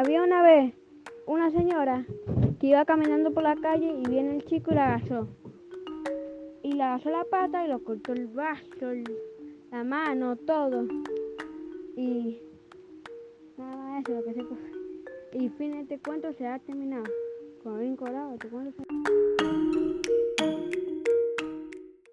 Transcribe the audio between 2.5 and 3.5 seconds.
que iba caminando por